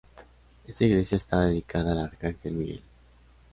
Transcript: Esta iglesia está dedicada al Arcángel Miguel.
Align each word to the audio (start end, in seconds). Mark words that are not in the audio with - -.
Esta 0.65 0.83
iglesia 0.85 1.17
está 1.17 1.41
dedicada 1.41 1.91
al 1.91 1.99
Arcángel 1.99 2.53
Miguel. 2.53 2.81